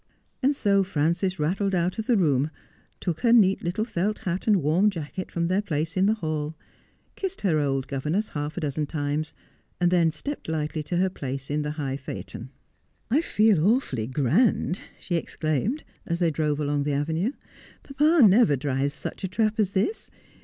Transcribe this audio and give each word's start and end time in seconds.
And 0.41 0.55
so 0.55 0.83
Frances 0.83 1.37
rattled 1.37 1.75
out 1.75 1.99
of 1.99 2.07
the 2.07 2.17
room, 2.17 2.49
took 2.99 3.19
her 3.19 3.31
neat 3.31 3.61
little 3.63 3.85
felt 3.85 4.17
hat 4.17 4.47
and 4.47 4.63
warm 4.63 4.89
jacket 4.89 5.31
from 5.31 5.47
their 5.47 5.61
place 5.61 5.95
in 5.95 6.07
the 6.07 6.15
hall, 6.15 6.55
kissed 7.15 7.41
her 7.41 7.59
old 7.59 7.87
governess 7.87 8.29
half 8.29 8.57
a 8.57 8.61
dozen 8.61 8.87
times, 8.87 9.35
and 9.79 9.91
then 9.91 10.09
stepped 10.09 10.49
lightly 10.49 10.81
to 10.81 10.97
her 10.97 11.11
place 11.11 11.51
in 11.51 11.61
the 11.61 11.69
high 11.77 11.97
phaeton.' 11.97 12.49
I 13.11 13.21
feel 13.21 13.63
awfully 13.63 14.07
grand,' 14.07 14.81
she 14.99 15.17
exclaimed, 15.17 15.83
as 16.07 16.17
they 16.17 16.31
drove 16.31 16.59
along 16.59 16.81
the 16.81 16.93
avenue.' 16.93 17.33
Papa 17.83 18.23
never 18.27 18.55
drives 18.55 18.95
such 18.95 19.23
a 19.23 19.27
trap 19.27 19.59
as 19.59 19.73
this. 19.73 20.09